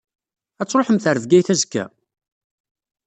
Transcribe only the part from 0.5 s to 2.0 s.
Ad tṛuḥemt ɣer Bgayet azekka?